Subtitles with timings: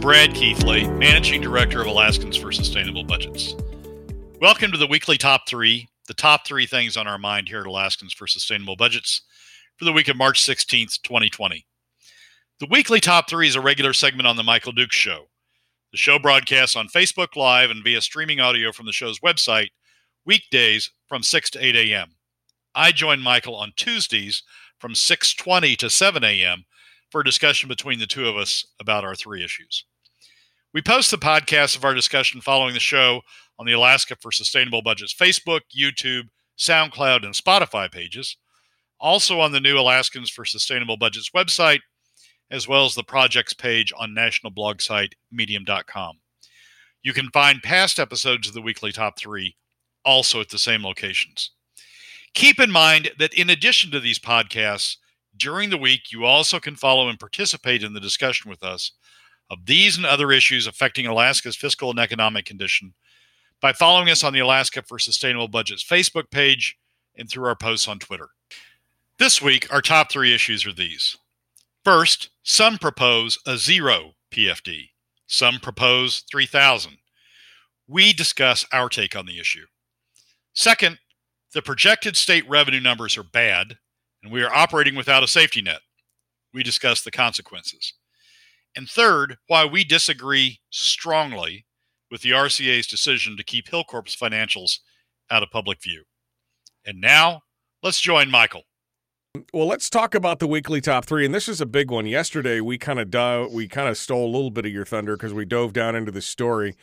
[0.00, 3.54] Brad Keithley, Managing Director of Alaskans for Sustainable Budgets.
[4.40, 7.66] Welcome to the weekly top three, the top three things on our mind here at
[7.66, 9.20] Alaskans for Sustainable Budgets
[9.76, 11.66] for the week of March 16th, 2020.
[12.60, 15.26] The weekly top three is a regular segment on The Michael Duke Show.
[15.92, 19.68] The show broadcasts on Facebook Live and via streaming audio from the show's website
[20.24, 22.12] weekdays from 6 to 8 a.m.
[22.74, 24.44] I join Michael on Tuesdays
[24.78, 26.64] from 6:20 to 7 a.m.
[27.10, 29.84] for a discussion between the two of us about our three issues.
[30.72, 33.22] We post the podcast of our discussion following the show
[33.58, 38.36] on the Alaska for Sustainable Budgets Facebook, YouTube, SoundCloud, and Spotify pages,
[39.00, 41.80] also on the new Alaskans for Sustainable Budgets website,
[42.52, 46.20] as well as the projects page on national blog site medium.com.
[47.02, 49.56] You can find past episodes of the weekly top three
[50.04, 51.50] also at the same locations.
[52.34, 54.98] Keep in mind that in addition to these podcasts,
[55.36, 58.92] during the week, you also can follow and participate in the discussion with us
[59.50, 62.94] of these and other issues affecting Alaska's fiscal and economic condition
[63.60, 66.78] by following us on the Alaska for Sustainable Budgets Facebook page
[67.16, 68.28] and through our posts on Twitter.
[69.18, 71.18] This week, our top three issues are these.
[71.84, 74.90] First, some propose a zero PFD,
[75.26, 76.98] some propose 3,000.
[77.88, 79.66] We discuss our take on the issue.
[80.54, 80.98] Second,
[81.52, 83.78] the projected state revenue numbers are bad,
[84.22, 85.80] and we are operating without a safety net.
[86.54, 87.94] We discuss the consequences.
[88.76, 91.66] And third, why we disagree strongly
[92.10, 94.78] with the RCA's decision to keep Hilcorp's financials
[95.30, 96.04] out of public view.
[96.84, 97.42] And now,
[97.82, 98.62] let's join Michael.
[99.54, 102.06] Well, let's talk about the weekly top three, and this is a big one.
[102.06, 105.32] Yesterday, we kind of we kind of stole a little bit of your thunder because
[105.32, 106.76] we dove down into the story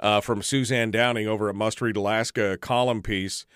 [0.00, 3.46] uh, from Suzanne Downing over at Must Read Alaska column piece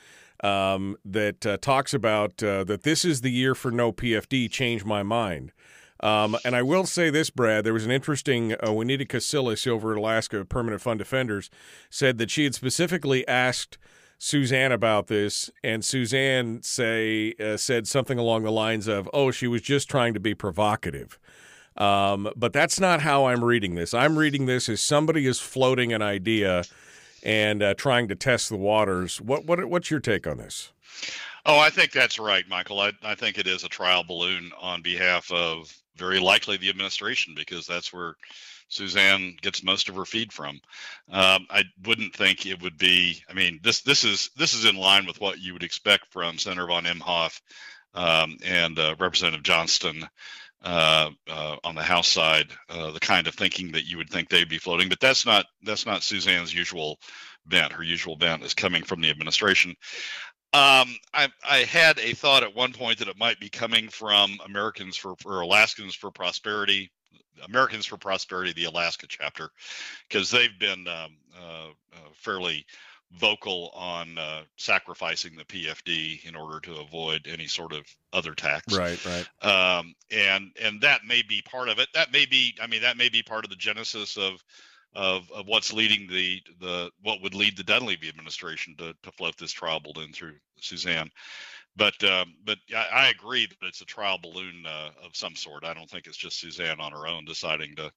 [0.42, 4.50] um, that uh, talks about uh, that this is the year for no PFD.
[4.50, 5.52] Change my mind.
[6.00, 7.64] Um, and I will say this, Brad.
[7.64, 11.50] There was an interesting uh, Juanita Casillas over at Alaska Permanent Fund Defenders
[11.90, 13.78] said that she had specifically asked
[14.18, 19.46] Suzanne about this, and Suzanne say uh, said something along the lines of, "Oh, she
[19.46, 21.18] was just trying to be provocative."
[21.76, 23.94] Um, but that's not how I'm reading this.
[23.94, 26.64] I'm reading this as somebody is floating an idea
[27.22, 29.20] and uh, trying to test the waters.
[29.20, 30.72] What what what's your take on this?
[31.46, 32.80] Oh, I think that's right, Michael.
[32.80, 37.34] I, I think it is a trial balloon on behalf of very likely the administration
[37.36, 38.14] because that's where
[38.68, 40.60] Suzanne gets most of her feed from.
[41.10, 43.22] Um, I wouldn't think it would be.
[43.28, 46.38] I mean, this this is this is in line with what you would expect from
[46.38, 47.40] Senator von Imhoff
[47.94, 50.06] um, and uh, Representative Johnston
[50.62, 54.28] uh, uh, on the House side, uh, the kind of thinking that you would think
[54.28, 54.88] they'd be floating.
[54.88, 56.98] But that's not that's not Suzanne's usual
[57.46, 57.72] bent.
[57.72, 59.74] Her usual bent is coming from the administration.
[60.54, 64.38] Um, I, I had a thought at one point that it might be coming from
[64.46, 66.90] Americans for, for Alaskans for Prosperity,
[67.44, 69.50] Americans for Prosperity, the Alaska chapter,
[70.08, 72.64] because they've been um, uh, uh, fairly
[73.12, 78.76] vocal on uh, sacrificing the PFD in order to avoid any sort of other tax.
[78.76, 79.78] Right, right.
[79.78, 81.88] Um, and and that may be part of it.
[81.94, 82.54] That may be.
[82.60, 84.42] I mean, that may be part of the genesis of
[84.94, 89.36] of, of what's leading the the what would lead the Dunleavy administration to to float
[89.36, 91.10] this trial balloon through Suzanne.
[91.76, 95.64] But um, but I, I, agree that it's a trial balloon uh, of some sort.
[95.64, 97.92] I don't think it's just Suzanne on her own deciding to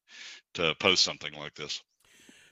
[0.56, 1.82] to post something like this.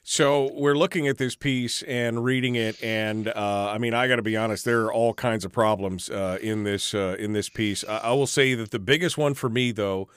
[0.02, 4.16] So we're looking at this piece and reading it, and uh, I mean, I got
[4.16, 4.66] to be honest.
[4.66, 7.84] There are all kinds of problems uh, in this uh, in this piece.
[7.84, 10.10] I-, I will say that the biggest one for me, though,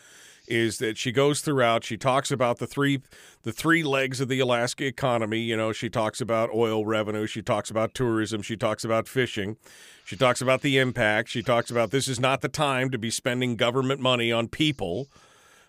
[0.49, 1.85] is that she goes throughout.
[1.85, 3.01] She talks about the three
[3.43, 5.41] the three legs of the Alaska economy.
[5.41, 7.27] You know, she talks about oil revenue.
[7.27, 8.43] She talks about tourism.
[8.43, 9.57] She talks about fishing.
[10.05, 11.29] She talks about the impact.
[11.29, 15.09] She talks about this is not the time to be spending government money on people.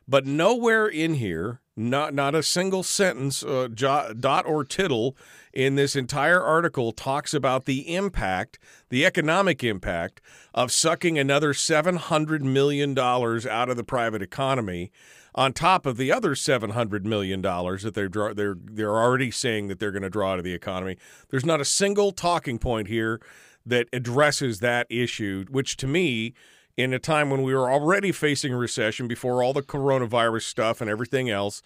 [0.08, 5.16] But nowhere in here not not a single sentence, uh, dot or tittle
[5.53, 8.58] in this entire article talks about the impact,
[8.90, 10.19] the economic impact
[10.53, 14.92] of sucking another seven hundred million dollars out of the private economy,
[15.36, 19.31] on top of the other seven hundred million dollars that they're draw, they're they're already
[19.31, 20.98] saying that they're going to draw out of the economy.
[21.30, 23.22] There's not a single talking point here
[23.66, 26.33] that addresses that issue, which to me
[26.75, 30.81] in a time when we were already facing a recession before all the coronavirus stuff
[30.81, 31.62] and everything else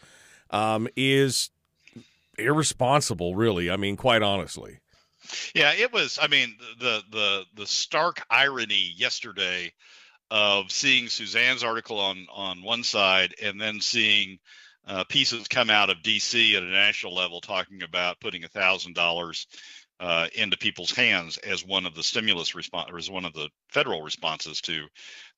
[0.50, 1.50] um, is
[2.38, 3.69] irresponsible, really.
[3.69, 4.80] I mean, quite honestly.
[5.54, 6.19] Yeah, it was.
[6.22, 9.74] I mean, the the the stark irony yesterday
[10.30, 14.39] of seeing Suzanne's article on on one side and then seeing
[14.88, 16.56] uh, pieces come out of D.C.
[16.56, 19.48] at a national level talking about putting a thousand dollars
[19.99, 23.49] uh, into people's hands as one of the stimulus response or as one of the
[23.69, 24.85] federal responses to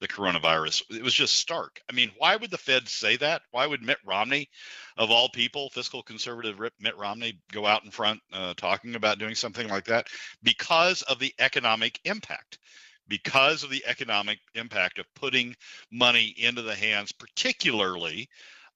[0.00, 0.82] the coronavirus.
[0.90, 1.80] It was just stark.
[1.88, 3.42] I mean, why would the Fed say that?
[3.52, 4.48] Why would Mitt Romney,
[4.98, 9.34] of all people, fiscal conservative Mitt Romney, go out in front uh, talking about doing
[9.34, 10.08] something like that?
[10.42, 12.58] Because of the economic impact.
[13.08, 15.56] Because of the economic impact of putting
[15.90, 18.28] money into the hands, particularly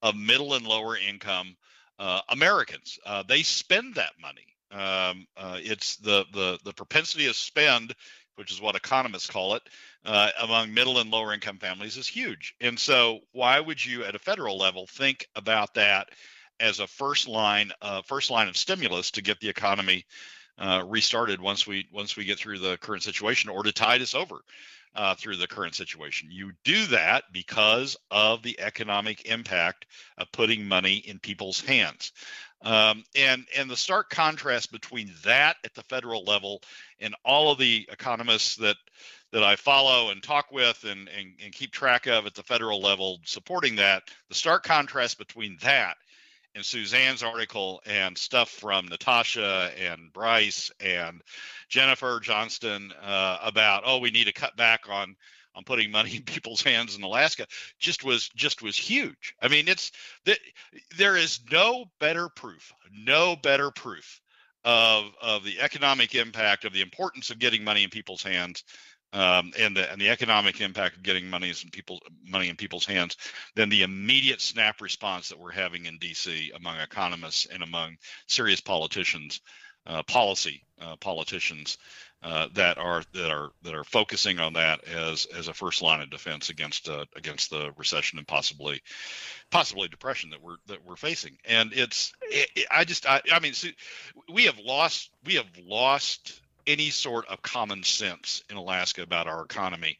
[0.03, 1.55] of middle and lower income
[1.99, 2.99] uh, Americans.
[3.07, 7.95] Uh, they spend that money um, uh, it's the, the the propensity to spend,
[8.35, 9.63] which is what economists call it,
[10.05, 12.55] uh, among middle and lower income families is huge.
[12.61, 16.09] And so, why would you, at a federal level, think about that
[16.61, 20.05] as a first line uh, first line of stimulus to get the economy
[20.59, 24.15] uh, restarted once we once we get through the current situation, or to tide us
[24.15, 24.41] over?
[24.97, 26.29] Uh, through the current situation.
[26.31, 29.87] You do that because of the economic impact
[30.19, 32.13] of putting money in people's hands.
[32.65, 36.63] Um, and and the stark contrast between that at the federal level
[36.99, 38.77] and all of the economists that
[39.33, 42.81] that I follow and talk with and, and, and keep track of at the federal
[42.81, 45.97] level supporting that, the stark contrast between that
[46.55, 51.21] and Suzanne's article and stuff from Natasha and Bryce and
[51.69, 55.17] Jennifer Johnston uh, about oh we need to cut back on
[55.55, 57.47] on putting money in people's hands in Alaska
[57.79, 59.35] just was just was huge.
[59.41, 59.93] I mean, it's
[60.25, 60.39] that
[60.97, 64.21] there is no better proof, no better proof
[64.65, 68.65] of of the economic impact of the importance of getting money in people's hands.
[69.13, 72.85] Um, and the and the economic impact of getting money in people money in people's
[72.85, 73.17] hands
[73.55, 76.51] than the immediate snap response that we're having in D.C.
[76.57, 77.97] among economists and among
[78.27, 79.41] serious politicians,
[79.87, 81.79] uh, policy uh, politicians
[82.25, 86.01] uh, that are that are that are focusing on that as as a first line
[86.01, 88.81] of defense against uh, against the recession and possibly
[89.51, 91.37] possibly depression that we're that we're facing.
[91.45, 93.53] And it's it, it, I just I, I mean
[94.33, 99.45] we have lost we have lost any sort of common sense in Alaska about our
[99.45, 99.99] economy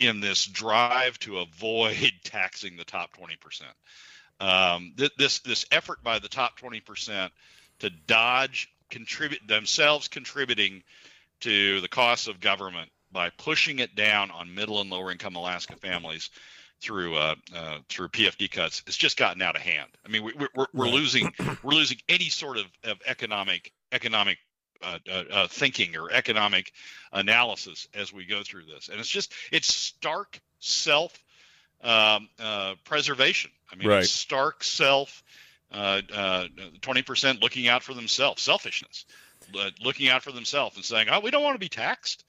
[0.00, 3.62] in this drive to avoid taxing the top 20%.
[4.44, 7.30] Um, th- this this effort by the top 20%
[7.78, 10.82] to dodge contribute themselves contributing
[11.40, 15.76] to the costs of government by pushing it down on middle and lower income Alaska
[15.76, 16.30] families
[16.80, 18.82] through uh, uh, through PFD cuts.
[18.86, 19.88] It's just gotten out of hand.
[20.04, 21.32] I mean, we, are we're, we're losing
[21.62, 24.38] we're losing any sort of, of economic economic
[24.82, 26.72] uh, uh, uh, thinking or economic
[27.12, 31.12] analysis as we go through this, and it's just it's stark self
[31.82, 33.50] um, uh, preservation.
[33.70, 34.04] I mean, right.
[34.04, 35.22] stark self.
[36.80, 39.12] Twenty percent looking out for themselves, selfishness uh,
[39.82, 42.24] looking out for themselves and saying, "Oh, we don't want to be taxed."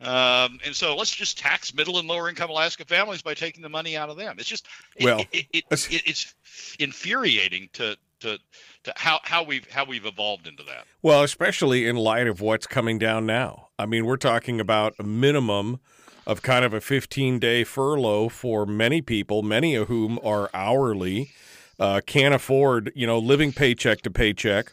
[0.00, 3.68] Um, and so let's just tax middle and lower income Alaska families by taking the
[3.68, 4.36] money out of them.
[4.38, 4.66] It's just
[5.00, 6.34] well, it, it, it, it's
[6.78, 8.38] infuriating to to
[8.84, 10.84] to how how we've how we've evolved into that.
[11.02, 13.68] Well, especially in light of what's coming down now.
[13.78, 15.80] I mean, we're talking about a minimum
[16.26, 21.32] of kind of a 15 day furlough for many people, many of whom are hourly,
[21.78, 24.72] uh, can't afford you know living paycheck to paycheck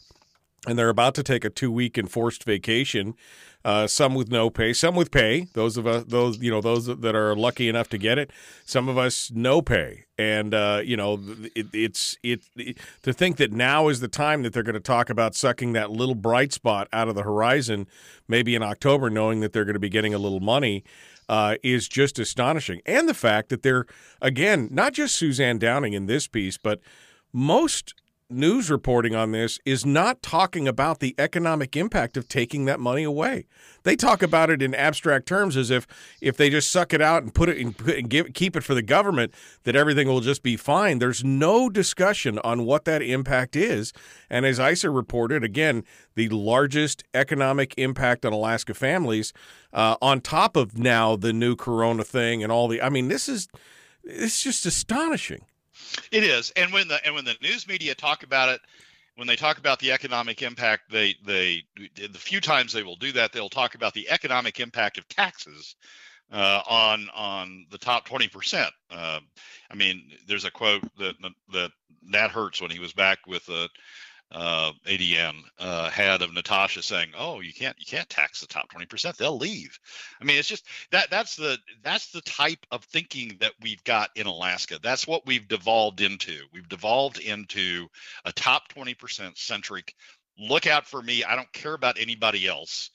[0.67, 3.15] and they're about to take a two week enforced vacation.
[3.63, 5.47] Uh, some with no pay, some with pay.
[5.53, 8.31] Those of us, those you know, those that are lucky enough to get it.
[8.65, 11.21] Some of us no pay, and uh, you know,
[11.53, 14.79] it, it's it, it, to think that now is the time that they're going to
[14.79, 17.85] talk about sucking that little bright spot out of the horizon,
[18.27, 20.83] maybe in October, knowing that they're going to be getting a little money.
[21.29, 22.81] Uh, is just astonishing.
[22.85, 23.85] And the fact that they're,
[24.21, 26.81] again, not just Suzanne Downing in this piece, but
[27.31, 27.93] most
[28.31, 33.03] news reporting on this is not talking about the economic impact of taking that money
[33.03, 33.45] away.
[33.83, 35.87] They talk about it in abstract terms as if
[36.21, 38.73] if they just suck it out and put it in, and give, keep it for
[38.73, 39.33] the government,
[39.63, 40.99] that everything will just be fine.
[40.99, 43.93] There's no discussion on what that impact is.
[44.29, 45.83] And as ISER reported, again,
[46.15, 49.33] the largest economic impact on Alaska families,
[49.73, 52.81] uh, on top of now the new Corona thing and all the.
[52.81, 53.47] I mean, this is
[54.03, 55.45] it's just astonishing.
[56.11, 58.61] It is, and when the and when the news media talk about it,
[59.15, 61.63] when they talk about the economic impact, they they
[61.95, 65.75] the few times they will do that, they'll talk about the economic impact of taxes
[66.31, 68.71] uh, on on the top twenty percent.
[68.89, 69.19] Uh,
[69.69, 71.15] I mean, there's a quote that
[71.51, 71.71] that
[72.03, 73.69] Nat Herz when he was back with the
[74.31, 78.69] uh, ADN uh, had of Natasha saying, "Oh, you can't you can't tax the top
[78.69, 79.77] twenty percent; they'll leave."
[80.21, 84.09] I mean, it's just that that's the that's the type of thinking that we've got
[84.15, 84.79] in Alaska.
[84.81, 86.45] That's what we've devolved into.
[86.53, 87.87] We've devolved into
[88.25, 89.95] a top twenty percent centric.
[90.37, 91.23] Look out for me.
[91.23, 92.89] I don't care about anybody else.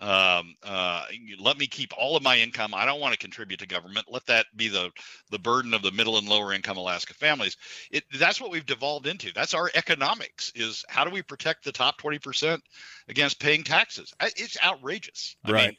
[0.00, 1.04] Um, uh,
[1.38, 2.72] let me keep all of my income.
[2.74, 4.06] I don't want to contribute to government.
[4.08, 4.90] Let that be the
[5.30, 7.56] the burden of the middle and lower income Alaska families.
[7.90, 9.30] It, that's what we've devolved into.
[9.34, 10.52] That's our economics.
[10.54, 12.62] Is how do we protect the top twenty percent
[13.08, 14.14] against paying taxes?
[14.20, 15.36] It's outrageous.
[15.46, 15.54] Right.
[15.54, 15.76] I mean,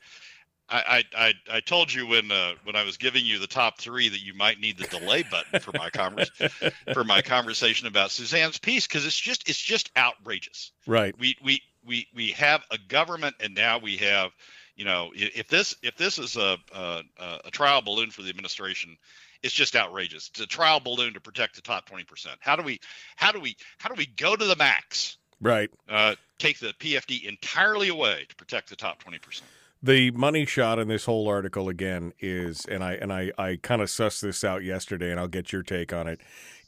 [0.72, 4.08] I, I, I told you when uh, when I was giving you the top three
[4.08, 6.32] that you might need the delay button for my convers
[6.94, 10.72] for my conversation about Suzanne's piece because it's just it's just outrageous.
[10.88, 11.14] Right.
[11.20, 14.32] We we we we have a government and now we have
[14.76, 17.04] you know if this if this is a a,
[17.46, 18.98] a trial balloon for the administration
[19.44, 20.30] it's just outrageous.
[20.30, 22.80] It's a trial balloon to protect the top 20% how do we
[23.16, 25.18] how do we how do we go to the max?
[25.40, 25.72] Right.
[25.90, 29.42] Uh, take the pfd entirely away to protect the top 20%
[29.84, 33.80] the money shot in this whole article again is and i and i i kind
[33.80, 36.20] of sussed this out yesterday and i'll get your take on it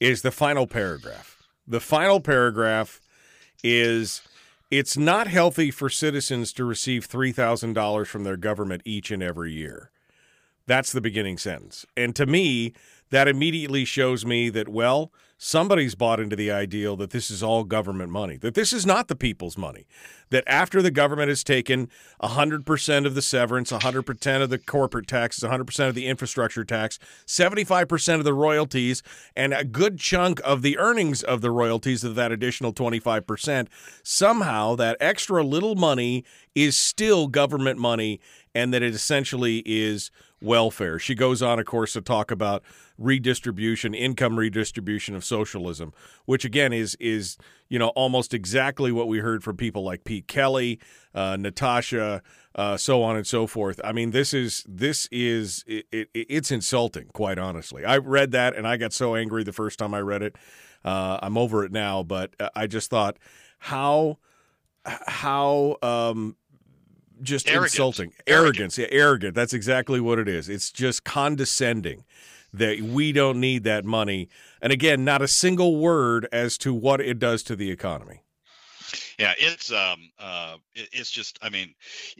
[0.03, 1.41] is the final paragraph.
[1.65, 2.99] The final paragraph
[3.63, 4.21] is
[4.77, 9.91] it's not healthy for citizens to receive $3,000 from their government each and every year.
[10.65, 11.85] That's the beginning sentence.
[11.95, 12.73] And to me,
[13.11, 17.63] that immediately shows me that, well, somebody's bought into the ideal that this is all
[17.65, 19.85] government money, that this is not the people's money,
[20.33, 21.89] that after the government has taken
[22.21, 26.97] 100% of the severance, 100% of the corporate taxes, 100% of the infrastructure tax,
[27.27, 29.03] 75% of the royalties,
[29.35, 33.67] and a good chunk of the earnings of the royalties of that additional 25%,
[34.01, 36.25] somehow that extra little money
[36.55, 38.19] is still government money
[38.55, 40.11] and that it essentially is
[40.41, 40.99] welfare.
[40.99, 42.63] She goes on, of course, to talk about
[42.97, 45.93] redistribution, income redistribution of socialism,
[46.25, 47.37] which again is is
[47.73, 50.79] you know almost exactly what we heard from people like Pete Kelly,
[51.15, 52.21] uh, Natasha,
[52.53, 53.81] uh, so on and so forth.
[53.83, 57.83] I mean, this is this is it, it, it's insulting, quite honestly.
[57.83, 60.35] I read that and I got so angry the first time I read it.
[60.85, 63.17] Uh, I'm over it now, but uh, I just thought
[63.57, 64.19] how
[64.85, 66.35] how um,
[67.23, 67.73] just Arrogance.
[67.73, 68.13] insulting.
[68.27, 68.37] Arrogant.
[68.37, 68.77] Arrogance.
[68.77, 69.33] Yeah, arrogant.
[69.33, 70.47] That's exactly what it is.
[70.47, 72.03] It's just condescending
[72.53, 74.29] that we don't need that money.
[74.61, 78.21] And again, not a single word as to what it does to the economy.
[79.17, 81.73] Yeah, it's um uh it's just I mean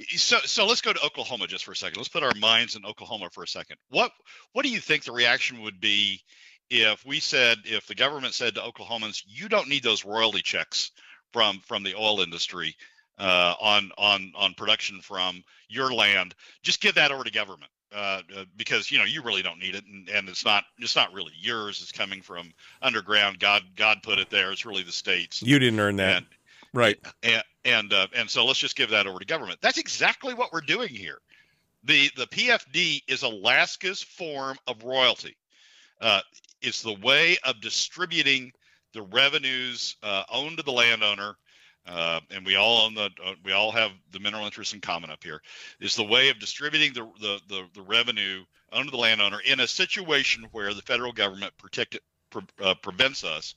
[0.09, 1.97] so so let's go to Oklahoma just for a second.
[1.97, 3.77] Let's put our minds in Oklahoma for a second.
[3.89, 4.11] What
[4.53, 6.21] what do you think the reaction would be
[6.69, 10.91] if we said if the government said to Oklahomans, you don't need those royalty checks
[11.31, 12.75] from from the oil industry
[13.17, 17.71] uh, on on on production from your land, just give that over to government.
[17.93, 20.95] Uh, uh, because you know you really don't need it, and, and it's not it's
[20.95, 21.81] not really yours.
[21.81, 23.39] It's coming from underground.
[23.39, 24.51] God God put it there.
[24.51, 25.43] It's really the states.
[25.43, 26.25] You didn't earn that, And,
[26.73, 26.97] right?
[27.21, 29.59] and and uh, and so let's just give that over to government.
[29.62, 31.19] That's exactly what we're doing here.
[31.83, 35.38] the The PFD is Alaska's form of royalty.
[36.01, 36.21] Uh,
[36.62, 38.51] it's the way of distributing
[38.93, 41.35] the revenues uh, owned to the landowner,
[41.87, 45.09] uh, and we all own the uh, we all have the mineral interest in common
[45.09, 45.41] up here.
[45.79, 49.67] Is the way of distributing the the the, the revenue under the landowner in a
[49.67, 51.99] situation where the federal government protect
[52.29, 53.55] pre- uh, prevents us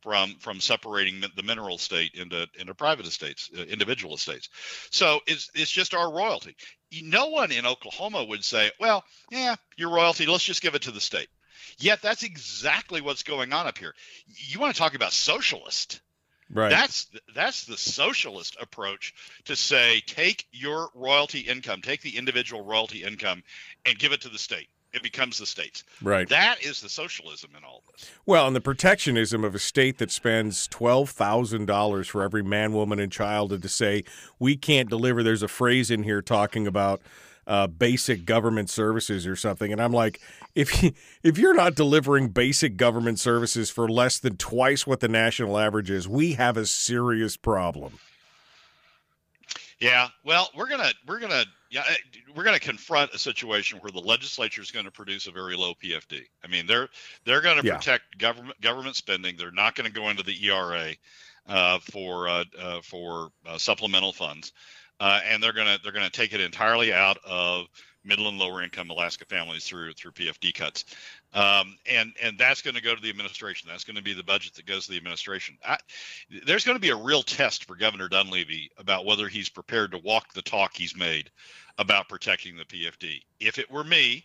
[0.00, 4.48] from from separating the mineral estate into into private estates, uh, individual estates.
[4.90, 6.56] So it's it's just our royalty.
[7.02, 10.26] No one in Oklahoma would say, "Well, yeah, your royalty.
[10.26, 11.28] Let's just give it to the state."
[11.78, 13.94] Yet that's exactly what's going on up here.
[14.28, 16.00] You want to talk about socialist?
[16.52, 16.70] Right.
[16.70, 23.02] That's that's the socialist approach to say take your royalty income, take the individual royalty
[23.02, 23.42] income,
[23.84, 24.68] and give it to the state.
[24.92, 25.84] It becomes the state's.
[26.00, 26.26] right.
[26.28, 28.10] That is the socialism in all this.
[28.24, 32.72] Well, and the protectionism of a state that spends twelve thousand dollars for every man,
[32.72, 34.04] woman, and child, and to say
[34.38, 35.22] we can't deliver.
[35.22, 37.02] There's a phrase in here talking about
[37.46, 40.20] uh, basic government services or something, and I'm like,
[40.54, 45.08] if you, if you're not delivering basic government services for less than twice what the
[45.08, 47.98] national average is, we have a serious problem.
[49.78, 51.94] Yeah, well, we're gonna we're gonna yeah eh,
[52.34, 55.74] we're gonna confront a situation where the legislature is going to produce a very low
[55.74, 56.22] PFD.
[56.42, 56.88] I mean, they're
[57.24, 57.76] they're going to Yeah.
[57.76, 59.36] protect government government spending.
[59.36, 60.92] They're not going to go into the ERA
[61.46, 64.52] uh, for uh, uh, for uh, supplemental funds,
[65.00, 67.66] uh, and they're gonna they're gonna take it entirely out of
[68.06, 70.84] middle and lower income Alaska families through through PFD cuts,
[71.34, 73.68] um, and and that's going to go to the administration.
[73.70, 75.58] That's going to be the budget that goes to the administration.
[75.66, 75.78] I,
[76.46, 79.98] there's going to be a real test for Governor Dunleavy about whether he's prepared to
[79.98, 81.30] walk the talk he's made
[81.78, 83.20] about protecting the PFD.
[83.40, 84.24] If it were me,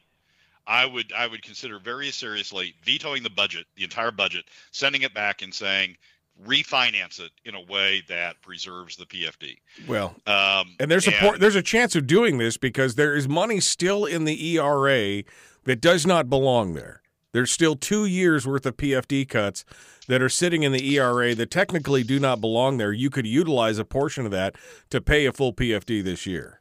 [0.68, 5.14] I would I would consider very seriously vetoing the budget, the entire budget, sending it
[5.14, 5.98] back and saying
[6.46, 9.58] refinance it in a way that preserves the PFD.
[9.88, 13.28] Well, Um, And there's a por- there's a chance of doing this because there is
[13.28, 15.24] money still in the ERA
[15.66, 17.02] that does not belong there.
[17.34, 19.64] There's still two years worth of PFD cuts
[20.08, 22.92] that are sitting in the ERA that technically do not belong there.
[22.92, 24.56] You could utilize a portion of that
[24.90, 26.60] to pay a full PFD this year.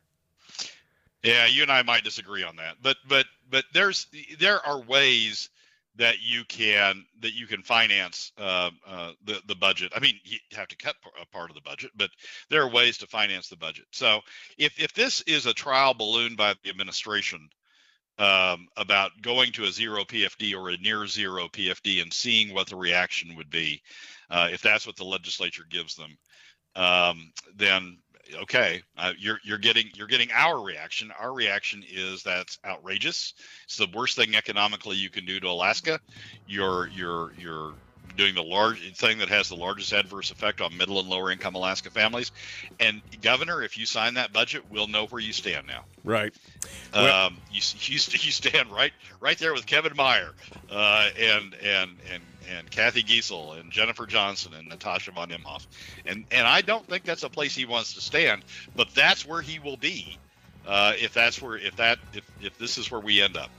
[1.22, 4.06] Yeah, you and I might disagree on that, but but but there's
[4.38, 5.50] there are ways
[6.00, 9.92] that you can that you can finance uh, uh, the the budget.
[9.94, 12.08] I mean, you have to cut a part of the budget, but
[12.48, 13.84] there are ways to finance the budget.
[13.92, 14.20] So
[14.56, 17.50] if if this is a trial balloon by the administration
[18.18, 22.68] um, about going to a zero PFD or a near zero PFD and seeing what
[22.68, 23.82] the reaction would be,
[24.30, 26.16] uh, if that's what the legislature gives them,
[26.76, 27.98] um, then
[28.42, 31.12] okay, uh, you're you're getting you're getting our reaction.
[31.18, 33.34] Our reaction is that's outrageous.
[33.64, 36.00] It's the worst thing economically you can do to Alaska.
[36.46, 37.74] You're you're you're
[38.16, 41.54] doing the large thing that has the largest adverse effect on middle and lower income
[41.54, 42.32] Alaska families.
[42.78, 45.84] And governor, if you sign that budget, we'll know where you stand now.
[46.04, 46.34] Right.
[46.92, 47.98] Well, um, you, you, you
[48.32, 50.32] stand right right there with Kevin Meyer
[50.70, 55.66] uh, and and and and Kathy Giessel and Jennifer Johnston and Natasha von Imhoff.
[56.06, 58.42] And and I don't think that's a place he wants to stand,
[58.76, 60.18] but that's where he will be
[60.66, 63.50] uh, if that's where if that if, if this is where we end up.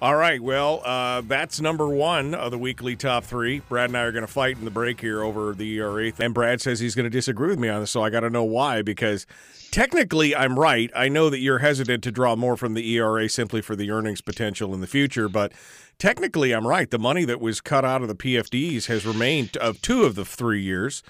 [0.00, 0.42] All right.
[0.42, 3.60] Well, uh, that's number one of the weekly top three.
[3.60, 6.12] Brad and I are going to fight in the break here over the ERA.
[6.18, 8.30] And Brad says he's going to disagree with me on this, so I got to
[8.30, 8.82] know why.
[8.82, 9.28] Because
[9.70, 10.90] technically, I'm right.
[10.96, 14.20] I know that you're hesitant to draw more from the ERA simply for the earnings
[14.20, 15.52] potential in the future, but
[15.98, 16.90] technically, I'm right.
[16.90, 20.24] The money that was cut out of the PFDs has remained of two of the
[20.24, 21.02] three years.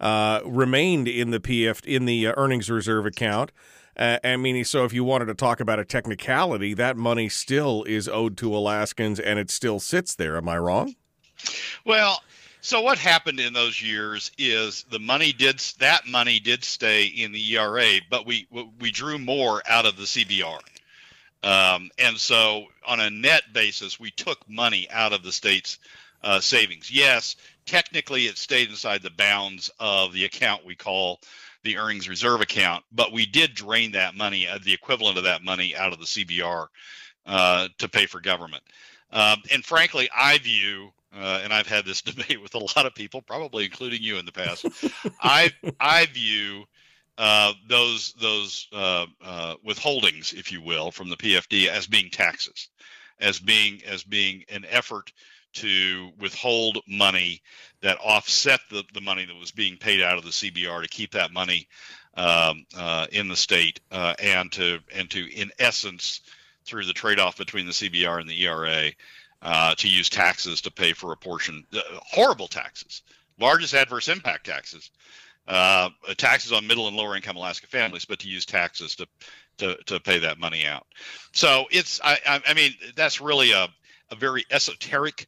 [0.00, 3.50] Uh, remained in the PF in the uh, earnings reserve account.
[3.96, 7.82] Uh, I mean, so if you wanted to talk about a technicality, that money still
[7.82, 10.36] is owed to Alaskans and it still sits there.
[10.36, 10.94] Am I wrong?
[11.84, 12.22] Well,
[12.60, 17.32] so what happened in those years is the money did that money did stay in
[17.32, 18.46] the ERA, but we
[18.78, 20.60] we drew more out of the CBR.
[21.42, 25.78] Um, and so on a net basis, we took money out of the state's
[26.22, 26.90] uh, savings.
[26.90, 31.20] Yes, technically it stayed inside the bounds of the account we call
[31.62, 35.44] the earnings reserve account, but we did drain that money, uh, the equivalent of that
[35.44, 36.66] money, out of the CBR
[37.26, 38.62] uh, to pay for government.
[39.12, 42.94] Um, and frankly, I view, uh, and I've had this debate with a lot of
[42.94, 44.66] people, probably including you in the past.
[45.20, 46.64] I I view
[47.18, 52.68] uh, those those uh, uh, withholdings, if you will, from the PFD as being taxes,
[53.20, 55.12] as being as being an effort
[55.54, 57.42] to withhold money
[57.82, 61.12] that offset the, the money that was being paid out of the CBR to keep
[61.12, 61.66] that money
[62.14, 66.20] um, uh, in the state uh, and to and to in essence
[66.66, 68.92] through the trade-off between the CBR and the ERA
[69.76, 71.64] to use taxes to pay for a portion
[72.12, 73.02] horrible taxes
[73.40, 74.90] largest adverse impact taxes
[75.48, 79.06] uh, taxes on middle and lower income Alaska families but to use taxes to
[79.58, 80.86] to, to pay that money out
[81.32, 83.68] so it's I, I mean that's really a
[84.10, 85.26] a very esoteric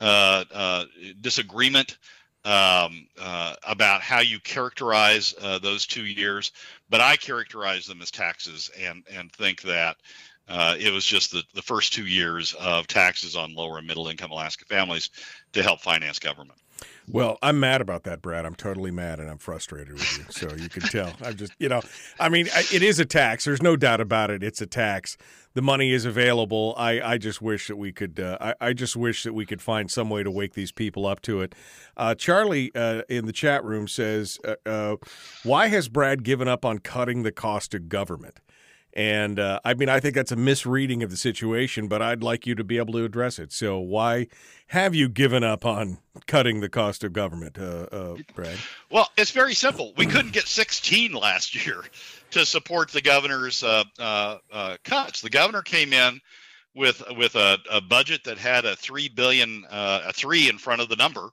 [0.00, 0.84] uh, uh,
[1.20, 1.98] disagreement
[2.44, 6.50] um, uh, about how you characterize uh, those two years,
[6.90, 9.96] but I characterize them as taxes and and think that
[10.48, 14.08] uh, it was just the, the first two years of taxes on lower and middle
[14.08, 15.10] income Alaska families
[15.52, 16.58] to help finance government.
[17.10, 18.46] Well, I'm mad about that, Brad.
[18.46, 20.24] I'm totally mad and I'm frustrated with you.
[20.30, 21.12] So you can tell.
[21.22, 21.82] I'm just, you know,
[22.20, 23.44] I mean, it is a tax.
[23.44, 24.42] There's no doubt about it.
[24.42, 25.16] It's a tax.
[25.54, 26.74] The money is available.
[26.78, 28.18] I, I just wish that we could.
[28.18, 31.06] Uh, I, I just wish that we could find some way to wake these people
[31.06, 31.54] up to it.
[31.96, 34.96] Uh, Charlie uh, in the chat room says, uh, uh,
[35.42, 38.40] "Why has Brad given up on cutting the cost of government?"
[38.94, 42.46] And uh, I mean, I think that's a misreading of the situation, but I'd like
[42.46, 43.50] you to be able to address it.
[43.50, 44.26] So, why
[44.68, 48.58] have you given up on cutting the cost of government, uh, uh, Brad?
[48.90, 49.94] Well, it's very simple.
[49.96, 51.82] We couldn't get 16 last year
[52.32, 55.22] to support the governor's uh, uh, uh, cuts.
[55.22, 56.20] The governor came in
[56.74, 60.90] with with a, a budget that had a three billion, a three in front of
[60.90, 61.30] the number,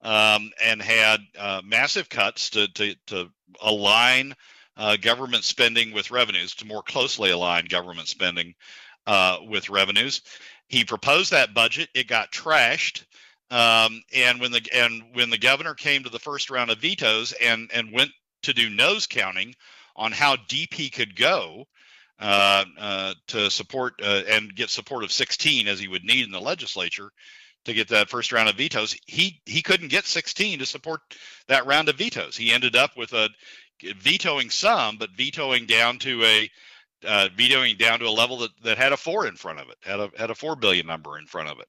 [0.00, 1.20] um, and had
[1.62, 4.34] massive cuts to to, to align
[4.76, 8.54] uh, government spending with revenues to more closely align government spending
[9.06, 10.22] uh, with revenues.
[10.68, 11.88] He proposed that budget.
[11.94, 13.04] It got trashed.
[13.50, 17.32] Um, and when the and when the governor came to the first round of vetoes
[17.32, 18.10] and and went
[18.44, 19.54] to do nose counting
[19.94, 21.66] on how deep he could go
[22.18, 26.30] uh, uh, to support uh, and get support of 16 as he would need in
[26.30, 27.10] the legislature
[27.64, 28.96] to get that first round of vetoes.
[29.06, 31.00] He he couldn't get 16 to support
[31.48, 32.36] that round of vetoes.
[32.36, 33.28] He ended up with a
[33.98, 36.50] vetoing some, but vetoing down to a
[37.04, 39.76] uh, vetoing down to a level that, that had a four in front of it,
[39.82, 41.68] had a had a four billion number in front of it.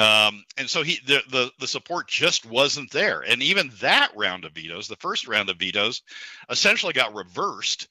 [0.00, 3.20] Um, and so he the, the the support just wasn't there.
[3.20, 6.02] And even that round of vetoes, the first round of vetoes,
[6.48, 7.88] essentially got reversed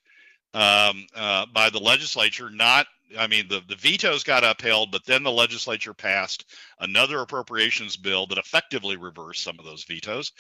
[0.53, 5.23] um, uh, by the legislature not I mean, the, the vetoes got upheld, but then
[5.23, 6.45] the legislature passed
[6.79, 10.31] another appropriations bill that effectively reversed some of those vetoes.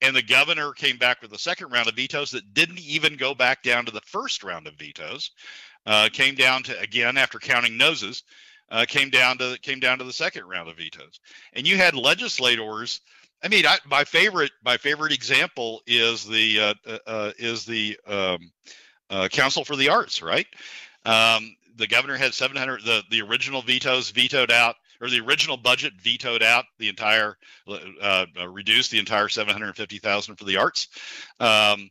[0.00, 3.34] And the governor came back with a second round of vetoes that didn't even go
[3.34, 5.30] back down to the first round of vetoes.
[5.86, 8.22] uh, came down to again after counting noses,
[8.70, 11.20] uh, came down to came down to the second round of vetoes,
[11.52, 13.00] and you had legislators.
[13.42, 17.98] I mean, I, my favorite my favorite example is the uh, uh, uh is the
[18.06, 18.52] um,
[19.10, 20.46] uh, Council for the Arts, right?
[21.04, 22.82] Um, the governor had 700.
[22.82, 27.36] The the original vetoes vetoed out, or the original budget vetoed out the entire,
[27.68, 30.88] uh, reduced the entire 750,000 for the arts.
[31.40, 31.90] Um,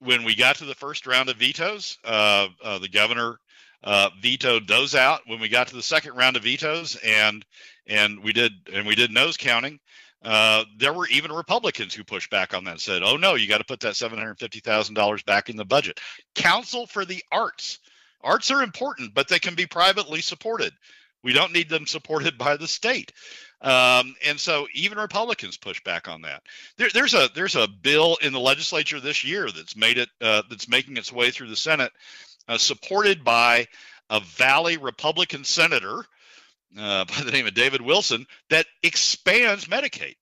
[0.00, 3.38] when we got to the first round of vetoes, uh, uh, the governor
[3.82, 5.20] uh, vetoed those out.
[5.26, 7.44] When we got to the second round of vetoes, and
[7.86, 9.78] and we did and we did nose counting,
[10.24, 13.46] uh, there were even Republicans who pushed back on that and said, "Oh no, you
[13.46, 16.00] got to put that seven hundred fifty thousand dollars back in the budget."
[16.34, 17.78] Council for the Arts.
[18.24, 20.72] Arts are important, but they can be privately supported.
[21.22, 23.12] We don't need them supported by the state.
[23.60, 26.42] Um, and so even Republicans push back on that.
[26.76, 30.42] There, there's a there's a bill in the legislature this year that's made it uh,
[30.50, 31.92] that's making its way through the Senate,
[32.46, 33.66] uh, supported by
[34.10, 36.04] a Valley Republican senator
[36.78, 40.16] uh, by the name of David Wilson that expands Medicaid,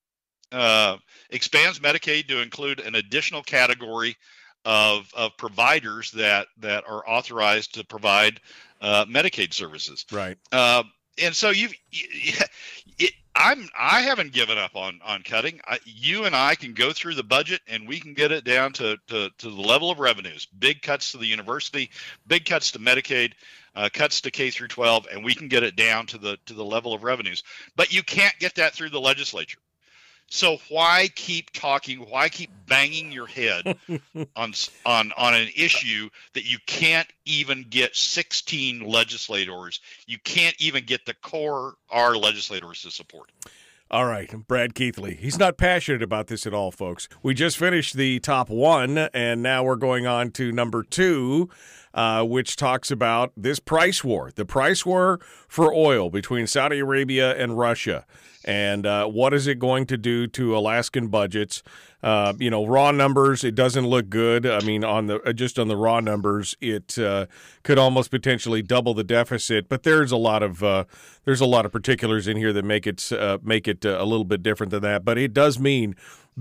[0.53, 0.99] uh,
[1.31, 4.17] expands Medicaid to include an additional category
[4.65, 8.41] of of providers that that are authorized to provide
[8.81, 10.05] uh, Medicaid services.
[10.11, 10.37] Right.
[10.51, 10.85] Uh,
[11.23, 11.75] and so you've
[12.99, 15.61] it, I'm I haven't given up on on cutting.
[15.67, 18.73] I, you and I can go through the budget and we can get it down
[18.75, 20.47] to to, to the level of revenues.
[20.59, 21.91] Big cuts to the university,
[22.27, 23.33] big cuts to Medicaid,
[23.75, 26.55] uh, cuts to K through 12, and we can get it down to the to
[26.55, 27.43] the level of revenues.
[27.75, 29.59] But you can't get that through the legislature.
[30.33, 31.99] So why keep talking?
[31.99, 33.77] Why keep banging your head
[34.35, 34.55] on
[34.87, 39.81] on on an issue that you can't even get 16 legislators?
[40.07, 43.31] You can't even get the core our legislators to support.
[43.91, 45.17] All right, Brad Keithley.
[45.17, 47.11] He's not passionate about this at all, folks.
[47.23, 51.51] We just finished the top one, and now we're going on to number two,
[51.95, 57.37] uh, which talks about this price war, the price war for oil between Saudi Arabia
[57.37, 58.05] and Russia
[58.45, 61.63] and uh, what is it going to do to Alaskan budgets?
[62.03, 64.45] Uh, you know, raw numbers, it doesn't look good.
[64.45, 67.27] I mean, on the uh, just on the raw numbers, it uh,
[67.63, 69.69] could almost potentially double the deficit.
[69.69, 70.85] But there's a lot of uh,
[71.25, 74.43] there's a lot of particulars in here that make it make it a little bit
[74.43, 75.05] different than that.
[75.05, 75.95] But it does mean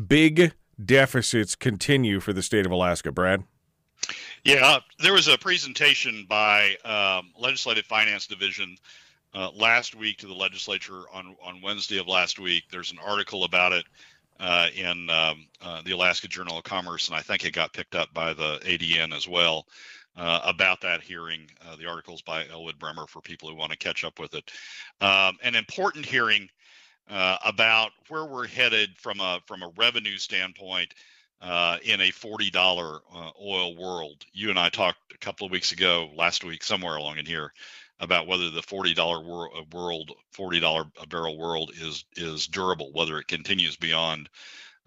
[0.08, 3.12] big deficits continue for the state of Alaska.
[3.12, 3.44] Brad.
[4.44, 8.76] Yeah, there was a presentation by um, Legislative Finance Division
[9.36, 12.64] uh, last week to the legislature on on Wednesday of last week.
[12.72, 13.86] There's an article about it
[14.40, 17.94] uh, in um, uh, the Alaska Journal of Commerce, and I think it got picked
[17.94, 19.68] up by the ADN as well.
[20.18, 23.78] Uh, about that hearing, uh, the articles by Elwood Brehmer for people who want to
[23.78, 24.52] catch up with it.
[25.00, 26.50] Um, an important hearing
[27.10, 30.94] uh, about where we're headed from a from a revenue standpoint
[31.84, 33.00] in a forty dollar
[33.42, 34.24] oil world.
[34.34, 37.52] You and I talked a couple of weeks ago, last week, somewhere along in here,
[38.00, 39.20] about whether the forty dollar
[39.56, 44.30] uh, world, forty dollar a barrel world is is durable, whether it continues beyond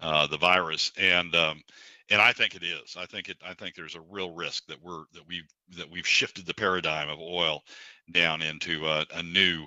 [0.01, 1.61] uh, the virus, and um,
[2.09, 2.95] and I think it is.
[2.97, 3.37] I think it.
[3.45, 7.09] I think there's a real risk that we're that we've that we've shifted the paradigm
[7.09, 7.63] of oil
[8.11, 9.65] down into uh, a new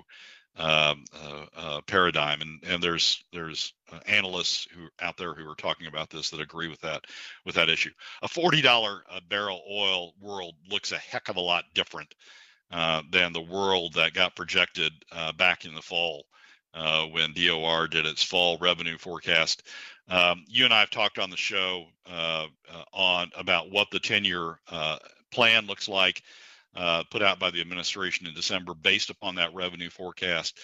[0.59, 5.55] um, uh, uh, paradigm, and and there's there's uh, analysts who out there who are
[5.55, 7.05] talking about this that agree with that
[7.45, 7.91] with that issue.
[8.21, 12.13] A forty dollar barrel oil world looks a heck of a lot different
[12.69, 14.91] than the world that got projected
[15.37, 16.25] back in the fall
[17.11, 19.63] when DOR did its fall revenue forecast.
[20.09, 21.85] Um, you and I have talked on the show
[22.93, 24.59] on about what the 10-year
[25.31, 26.21] plan looks like,
[26.75, 30.57] put out by the administration in December, based upon that revenue forecast.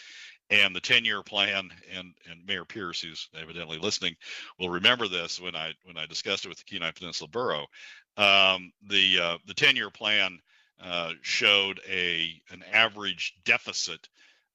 [0.52, 4.16] And the 10-year plan and and mayor pierce who's evidently listening
[4.60, 7.66] will remember this when i when i discussed it with the kenai peninsula borough.
[8.16, 10.40] Um, the uh, the 10-year plan
[10.84, 14.08] uh, showed a an average deficit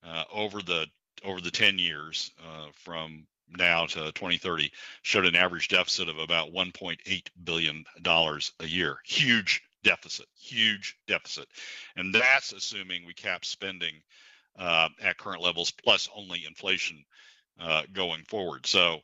[0.05, 0.87] uh, over the
[1.25, 4.71] over the 10 years uh, from now to 2030
[5.03, 8.99] showed an average deficit of about 1.8 billion dollars a year.
[9.05, 11.47] Huge deficit huge deficit.
[11.97, 13.95] And that's assuming we cap spending
[14.59, 17.05] uh, at current levels plus only inflation
[17.61, 18.67] uh, going forward.
[18.67, 19.01] So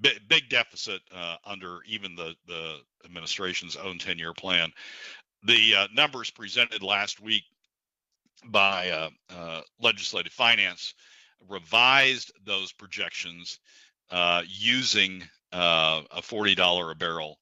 [0.00, 4.72] big, big deficit uh, under even the the administration's own 10 year plan.
[5.44, 7.44] The uh, numbers presented last week
[8.44, 10.94] by uh, uh, legislative finance
[11.48, 13.58] revised those projections
[14.46, 17.39] using a $40 a barrel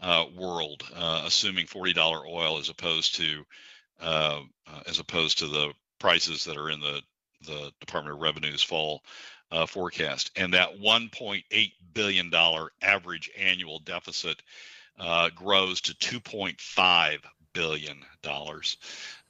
[0.00, 3.44] uh, world, assuming $40 oil as opposed to
[4.00, 7.02] as opposed to the prices that are in the
[7.42, 9.02] the Department of Revenue's fall
[9.68, 14.42] forecast, and that 1.8 billion dollar average annual deficit
[14.98, 17.18] uh, grows to 2.5
[17.52, 18.76] billion dollars,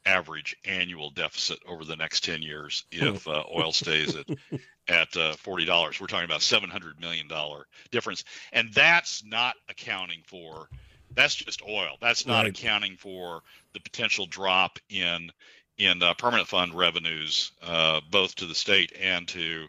[0.06, 4.26] average annual deficit over the next 10 years if uh, oil stays at
[4.88, 8.24] at uh, $40 we're talking about 700 million dollar difference.
[8.52, 10.68] And that's not accounting for
[11.14, 11.96] that's just oil.
[12.00, 12.48] That's not right.
[12.48, 13.42] accounting for
[13.72, 15.30] the potential drop in
[15.78, 19.66] in uh, permanent fund revenues uh, both to the state and to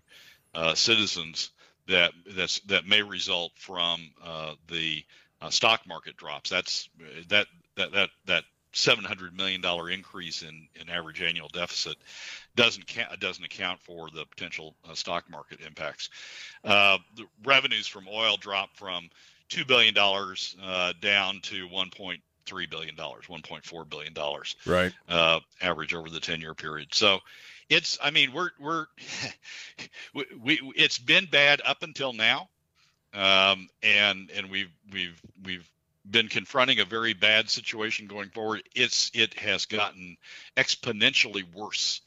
[0.53, 1.51] uh, citizens
[1.87, 5.03] that that's that may result from uh, the
[5.49, 6.49] stock market drops.
[6.49, 6.89] That's
[7.29, 8.43] that that that that
[8.77, 11.97] seven hundred million dollar increase in, in average annual deficit
[12.55, 16.09] doesn't ca- doesn't account for the potential uh, stock market impacts.
[16.63, 19.09] Uh, the revenues from oil dropped from
[19.49, 24.13] two billion dollars uh, down to one point three billion dollars, one point four billion
[24.13, 24.93] dollars, right?
[25.09, 26.93] Uh, average over the ten year period.
[26.93, 27.19] So.
[27.69, 27.97] It's.
[28.01, 28.85] I mean, we're we're
[30.13, 32.47] we, we it's been bad up until now,
[33.13, 35.69] um, and and we've we've we've
[36.09, 38.63] been confronting a very bad situation going forward.
[38.75, 40.17] It's it has gotten
[40.55, 42.01] exponentially worse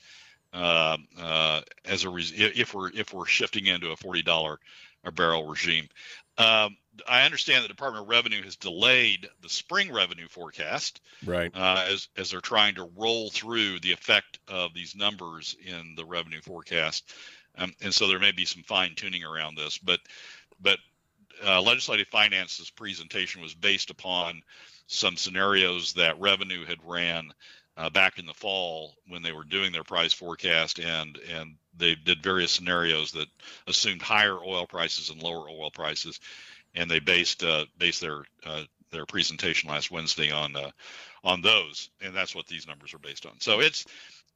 [0.53, 4.59] uh, uh, as a if we're if we're shifting into a forty dollar
[5.05, 5.89] a barrel regime.
[6.39, 6.77] Um,
[7.09, 11.51] I understand the Department of Revenue has delayed the spring revenue forecast, right?
[11.55, 16.05] Uh, as as they're trying to roll through the effect of these numbers in the
[16.05, 17.13] revenue forecast,
[17.57, 19.79] um, and so there may be some fine tuning around this.
[19.79, 20.01] But
[20.61, 20.79] but
[21.47, 24.43] uh, legislative finance's presentation was based upon
[24.87, 27.33] some scenarios that revenue had ran
[27.77, 31.95] uh, back in the fall when they were doing their price forecast and and they
[31.95, 33.29] did various scenarios that
[33.67, 36.21] assumed higher oil prices and lower oil prices.
[36.75, 40.71] And they based uh, based their uh, their presentation last Wednesday on uh,
[41.25, 41.91] on those.
[42.01, 43.41] And that's what these numbers are based on.
[43.41, 43.87] So it's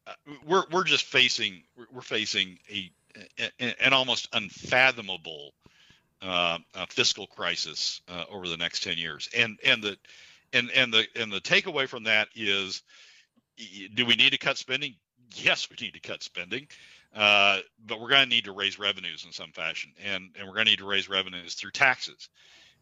[0.06, 0.12] uh,
[0.46, 1.62] we're we're just facing
[1.92, 2.90] we're facing a,
[3.38, 5.52] a an almost unfathomable
[6.24, 6.58] uh,
[6.88, 9.28] fiscal crisis uh, over the next 10 years.
[9.36, 9.96] And and the
[10.52, 12.82] and and the and the takeaway from that is,
[13.94, 14.94] do we need to cut spending?
[15.34, 16.68] Yes, we need to cut spending,
[17.14, 20.54] uh, but we're going to need to raise revenues in some fashion, and and we're
[20.54, 22.28] going to need to raise revenues through taxes.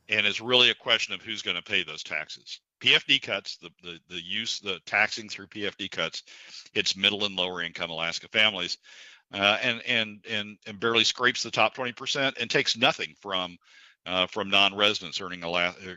[0.08, 2.58] And it's really a question of who's going to pay those taxes.
[2.80, 6.22] PFD cuts, the, the the use the taxing through PFD cuts,
[6.74, 8.78] it's middle and lower income Alaska families
[9.32, 13.56] uh, and and and and barely scrapes the top 20% and takes nothing from
[14.06, 15.42] uh, from non-residents earning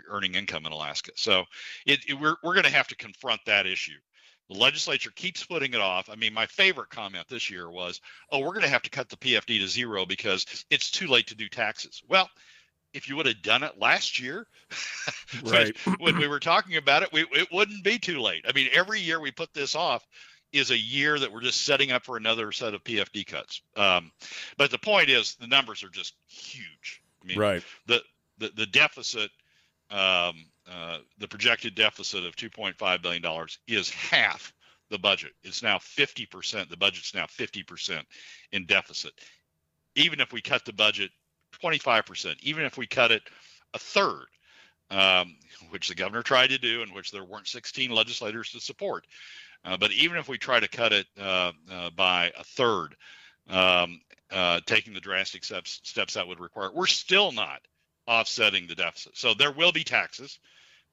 [0.10, 1.12] earning income in Alaska.
[1.16, 1.44] So
[1.86, 3.98] it, it, we're we're going to have to confront that issue.
[4.50, 6.08] The legislature keeps putting it off.
[6.10, 8.00] I mean, my favorite comment this year was,
[8.32, 11.28] "Oh, we're going to have to cut the PFD to zero because it's too late
[11.28, 12.30] to do taxes." Well,
[12.94, 14.48] if you would have done it last year,
[15.44, 15.76] right.
[16.00, 18.46] when we were talking about it, we, it wouldn't be too late.
[18.48, 20.06] I mean, every year we put this off,
[20.56, 23.62] is a year that we're just setting up for another set of PFD cuts.
[23.76, 24.12] Um,
[24.58, 27.02] but the point is, the numbers are just huge.
[27.22, 27.64] I mean, right.
[27.88, 28.02] The
[28.38, 29.32] the, the deficit,
[29.92, 34.54] um, uh, the projected deficit of 2.5 billion dollars is half
[34.90, 35.32] the budget.
[35.44, 36.70] It's now 50 percent.
[36.70, 38.08] The budget's now 50 percent
[38.54, 39.12] in deficit.
[39.96, 41.12] Even if we cut the budget
[41.52, 43.24] 25 percent, even if we cut it
[43.74, 44.28] a third,
[44.90, 45.36] um,
[45.70, 49.06] which the governor tried to do, and which there weren't 16 legislators to support.
[49.64, 52.96] Uh, but even if we try to cut it uh, uh, by a third,
[53.50, 57.62] um, uh, taking the drastic steps steps that would require, we're still not
[58.08, 59.18] offsetting the deficit.
[59.18, 60.40] So there will be taxes.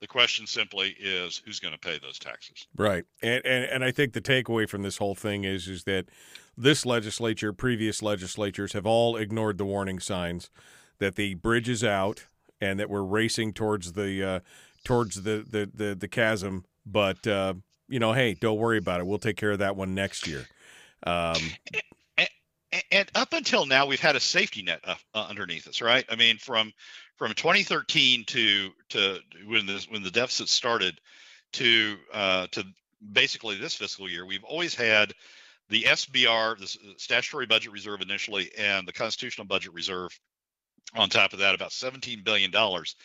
[0.00, 2.66] The question simply is who's going to pay those taxes.
[2.76, 6.06] Right, and, and and I think the takeaway from this whole thing is is that
[6.56, 10.50] this legislature, previous legislatures, have all ignored the warning signs
[10.98, 12.26] that the bridge is out
[12.60, 14.40] and that we're racing towards the uh,
[14.84, 16.64] towards the, the the the chasm.
[16.84, 17.26] But
[17.92, 19.06] you know, hey, don't worry about it.
[19.06, 20.46] We'll take care of that one next year.
[21.02, 21.36] Um,
[22.16, 26.06] and, and, up until now, we've had a safety net uh, uh, underneath us, right?
[26.08, 26.72] I mean, from
[27.16, 30.98] from 2013 to to when the when the deficit started
[31.54, 32.64] to uh, to
[33.12, 35.12] basically this fiscal year, we've always had
[35.68, 40.18] the SBR, the statutory budget reserve initially, and the constitutional budget reserve
[40.94, 42.96] on top of that, about 17 billion dollars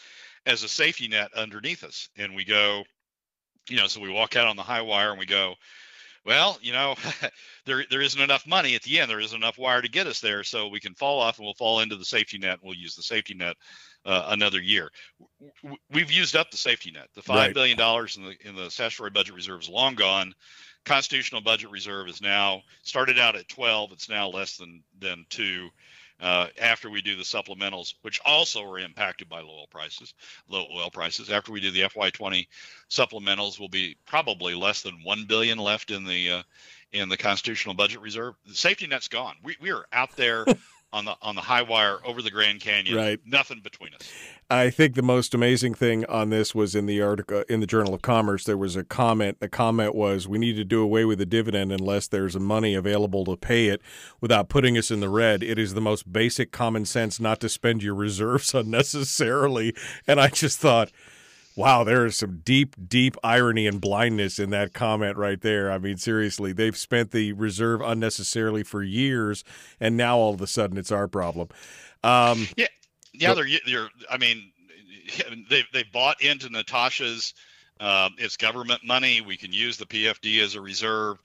[0.46, 2.08] as a safety net underneath us.
[2.16, 2.86] And we go,
[3.70, 5.56] you know, so we walk out on the high wire and we go,
[6.26, 6.96] well, you know,
[7.66, 9.10] there there isn't enough money at the end.
[9.10, 11.54] There isn't enough wire to get us there, so we can fall off and we'll
[11.54, 12.60] fall into the safety net.
[12.60, 13.56] and We'll use the safety net
[14.06, 14.92] uh, another year.
[15.90, 17.08] We've used up the safety net.
[17.16, 17.54] The five right.
[17.54, 20.34] billion dollars in the in the statutory budget reserve is long gone.
[20.86, 23.94] Constitutional budget reserve is now started out at 12.
[23.94, 25.70] It's now less than than two
[26.20, 30.14] uh, after we do the supplementals, which also are impacted by low oil prices.
[30.50, 31.30] Low oil prices.
[31.30, 32.48] After we do the FY20
[32.90, 36.44] supplementals, will be probably less than one billion left in the uh,
[36.92, 38.36] in the constitutional budget reserve.
[38.46, 39.36] The safety net's gone.
[39.44, 40.46] We we are out there
[40.94, 42.96] on the on the high wire over the Grand Canyon.
[42.96, 43.20] Right.
[43.26, 44.10] Nothing between us.
[44.50, 47.94] I think the most amazing thing on this was in the article in the Journal
[47.94, 48.46] of Commerce.
[48.46, 49.40] There was a comment.
[49.40, 53.26] The comment was, "We need to do away with the dividend unless there's money available
[53.26, 53.82] to pay it
[54.22, 55.44] without putting us in the red.
[55.44, 59.76] It is the most basic common sense not to spend your reserves unnecessarily."
[60.08, 60.92] And I just thought,
[61.58, 65.72] wow, there is some deep, deep irony and blindness in that comment right there.
[65.72, 69.44] I mean, seriously, they've spent the reserve unnecessarily for years,
[69.80, 71.50] and now all of a sudden it's our problem.
[72.04, 72.68] Um, yeah,
[73.12, 73.90] yeah, they're, they're.
[74.10, 74.52] I mean,
[75.50, 77.34] they they bought into Natasha's.
[77.80, 79.22] Uh, it's government money.
[79.22, 81.18] We can use the PFD as a reserve.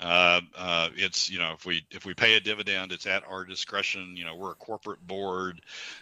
[0.00, 3.44] Uh, uh, it's you know if we if we pay a dividend, it's at our
[3.44, 4.16] discretion.
[4.16, 5.60] You know we're a corporate board.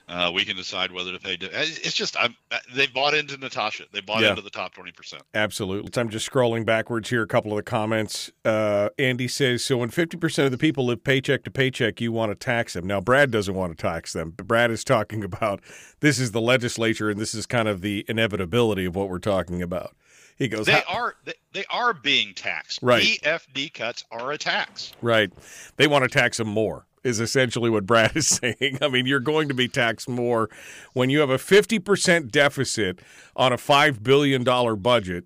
[0.08, 1.36] Uh, we can decide whether to pay.
[1.40, 2.36] It's just I'm,
[2.74, 3.84] they bought into Natasha.
[3.92, 4.30] They bought yeah.
[4.30, 5.22] into the top twenty percent.
[5.34, 5.90] Absolutely.
[6.00, 7.22] I'm just scrolling backwards here.
[7.22, 8.30] A couple of the comments.
[8.44, 12.12] Uh, Andy says so when fifty percent of the people live paycheck to paycheck, you
[12.12, 12.86] want to tax them.
[12.86, 14.32] Now Brad doesn't want to tax them.
[14.36, 15.60] But Brad is talking about
[15.98, 19.60] this is the legislature and this is kind of the inevitability of what we're talking
[19.60, 19.96] about.
[20.38, 22.78] He goes, they are they, they are being taxed.
[22.80, 23.02] Right.
[23.02, 24.92] PFD cuts are a tax.
[25.02, 25.32] Right.
[25.76, 26.86] They want to tax them more.
[27.04, 28.78] Is essentially what Brad is saying.
[28.82, 30.48] I mean, you're going to be taxed more
[30.94, 33.00] when you have a 50% deficit
[33.36, 34.44] on a $5 billion
[34.80, 35.24] budget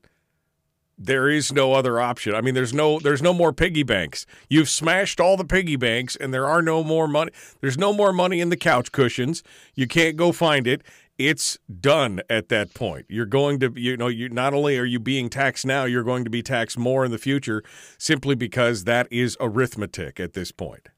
[0.98, 2.34] there is no other option.
[2.34, 4.24] I mean, there's no there's no more piggy banks.
[4.48, 7.32] You've smashed all the piggy banks, and there are no more money.
[7.60, 9.42] There's no more money in the couch cushions.
[9.74, 10.82] You can't go find it
[11.28, 13.06] it's done at that point.
[13.08, 16.24] You're going to, you know, you not only are you being taxed now, you're going
[16.24, 17.62] to be taxed more in the future
[17.98, 20.88] simply because that is arithmetic at this point.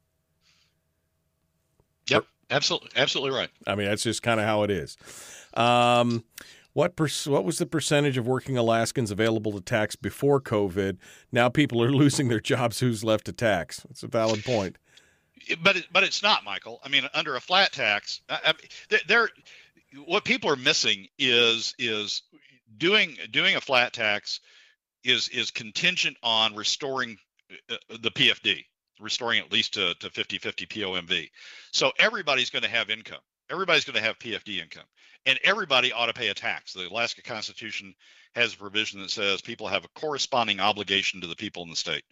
[2.09, 3.51] Yep, absolutely, absolutely right.
[3.67, 4.97] I mean, that's just kind of how it is.
[5.55, 6.25] Um,
[6.75, 10.99] what per, what was the percentage of working Alaskans available to tax before COVID?
[11.33, 12.81] Now people are losing their jobs.
[12.81, 13.87] Who's left to tax?
[13.91, 14.77] It's a valid point.
[15.63, 16.81] But it, but it's not, Michael.
[16.85, 19.29] I mean, under a flat tax, I, I, there
[20.07, 22.23] what people are missing is is
[22.77, 24.41] doing doing a flat tax
[25.05, 27.17] is is contingent on restoring
[27.71, 28.65] uh, the PFD,
[29.01, 31.29] restoring at least to, to 50 50 POMV.
[31.73, 33.21] So everybody's going to have income.
[33.55, 34.85] Everybody's going to have PFD income,
[35.27, 36.73] and everybody ought to pay a tax.
[36.73, 37.95] The Alaska Constitution
[38.35, 41.77] has a provision that says people have a corresponding obligation to the people in the
[41.77, 42.03] state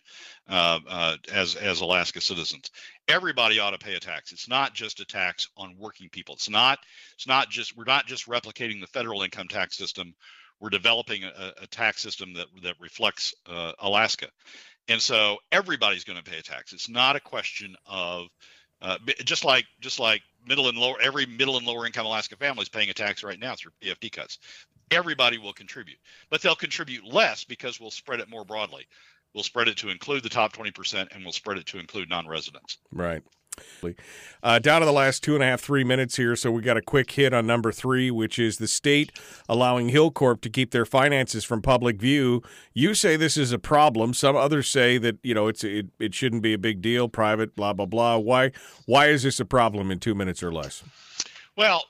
[0.48, 2.70] uh, uh, as as Alaska citizens.
[3.08, 4.30] Everybody ought to pay a tax.
[4.30, 6.36] It's not just a tax on working people.
[6.36, 6.78] It's not.
[7.16, 7.76] It's not just.
[7.76, 10.14] We're not just replicating the federal income tax system.
[10.60, 14.28] We're developing a, a tax system that that reflects uh, Alaska,
[14.86, 16.72] and so everybody's going to pay a tax.
[16.72, 18.28] It's not a question of
[18.80, 22.62] uh, just like just like middle and lower every middle and lower income Alaska family
[22.62, 24.38] is paying a tax right now through PFD cuts
[24.92, 25.98] everybody will contribute,
[26.30, 28.86] but they'll contribute less because we'll spread it more broadly.
[29.34, 32.28] We'll spread it to include the top 20% and we'll spread it to include non
[32.28, 32.78] residents.
[32.92, 33.22] Right.
[34.42, 36.34] Uh, down to the last two and a half, three minutes here.
[36.34, 39.12] So we got a quick hit on number three, which is the state
[39.48, 42.42] allowing Hilcorp to keep their finances from public view.
[42.72, 44.14] You say this is a problem.
[44.14, 47.54] Some others say that you know it's it, it shouldn't be a big deal, private,
[47.54, 48.16] blah blah blah.
[48.18, 48.52] Why
[48.86, 50.82] why is this a problem in two minutes or less?
[51.56, 51.84] Well,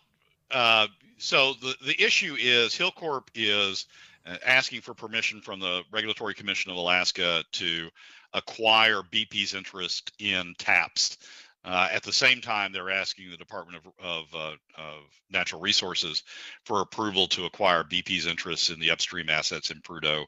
[0.51, 3.87] uh, so the, the issue is Hilcorp is
[4.27, 7.89] uh, asking for permission from the Regulatory Commission of Alaska to
[8.35, 11.19] acquire BP's interest in TAPS.
[11.65, 16.25] Uh, at the same time, they're asking the Department of, of, uh, of, Natural Resources
[16.67, 20.27] for approval to acquire BP's interests in the upstream assets in Prudhoe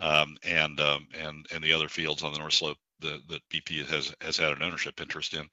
[0.00, 3.86] um, and um, and and the other fields on the North Slope that, that BP
[3.86, 5.46] has has had an ownership interest in.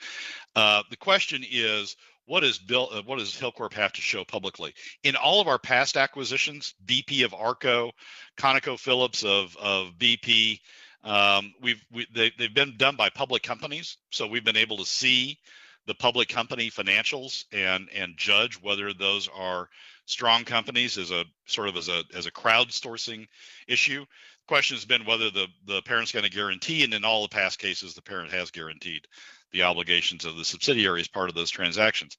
[0.55, 2.89] Uh, the question is, what is Bill?
[2.91, 4.73] Uh, what does Hilcorp have to show publicly?
[5.03, 7.91] In all of our past acquisitions, BP of Arco,
[8.37, 10.59] ConocoPhillips of of BP,
[11.03, 14.85] um, we've we, they, they've been done by public companies, so we've been able to
[14.85, 15.39] see
[15.85, 19.69] the public company financials and and judge whether those are
[20.05, 23.27] strong companies as a sort of as a as a crowdsourcing
[23.67, 24.01] issue.
[24.01, 27.29] The question has been whether the the parent's going to guarantee, and in all the
[27.29, 29.05] past cases, the parent has guaranteed
[29.51, 32.17] the obligations of the subsidiary as part of those transactions.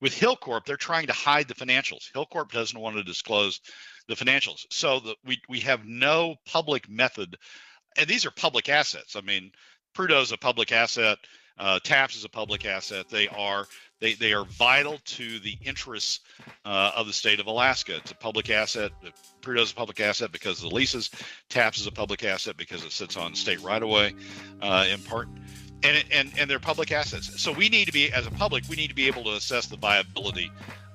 [0.00, 2.10] With Hilcorp, they're trying to hide the financials.
[2.12, 3.60] Hilcorp doesn't want to disclose
[4.08, 4.66] the financials.
[4.70, 7.36] So the, we, we have no public method,
[7.96, 9.16] and these are public assets.
[9.16, 9.52] I mean,
[9.94, 11.18] Prudhoe is a public asset.
[11.58, 13.08] Uh, TAPS is a public asset.
[13.08, 13.66] They are
[14.00, 16.20] they, they are vital to the interests
[16.64, 17.96] uh, of the state of Alaska.
[17.96, 18.90] It's a public asset.
[19.42, 21.10] Prudhoe is a public asset because of the leases.
[21.50, 24.14] TAPS is a public asset because it sits on state right of way
[24.60, 25.28] uh, in part
[25.82, 27.40] and and and they're public assets.
[27.40, 29.66] So we need to be, as a public, we need to be able to assess
[29.66, 30.50] the viability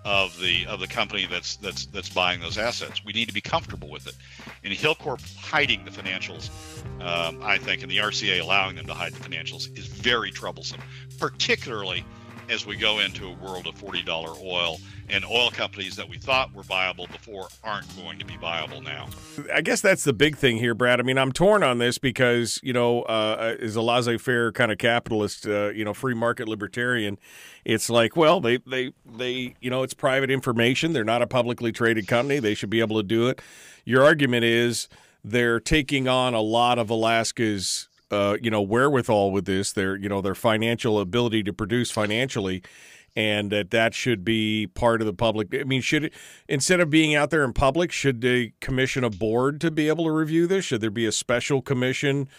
[0.05, 3.03] of the of the company that's that's that's buying those assets.
[3.03, 4.15] We need to be comfortable with it.
[4.63, 6.49] And Hilcorp hiding the financials,
[7.01, 10.81] um, I think, and the RCA allowing them to hide the financials is very troublesome,
[11.19, 12.05] particularly
[12.49, 14.79] as we go into a world of $40 oil
[15.09, 19.07] and oil companies that we thought were viable before aren't going to be viable now.
[19.53, 20.99] I guess that's the big thing here, Brad.
[20.99, 24.71] I mean, I'm torn on this because, you know, uh, as a laissez faire kind
[24.71, 27.17] of capitalist, uh, you know, free market libertarian,
[27.67, 30.93] it's like, well, they, they, they, you know, it's private information.
[30.93, 32.39] They're not a publicly traded company.
[32.39, 33.41] They should be able to do it.
[33.83, 34.87] Your argument is
[35.21, 40.07] they're taking on a lot of Alaska's uh, you know wherewithal with this their you
[40.07, 42.63] know their financial ability to produce financially
[43.17, 46.13] and that that should be part of the public i mean should it
[46.47, 50.05] instead of being out there in public should they commission a board to be able
[50.05, 52.29] to review this should there be a special commission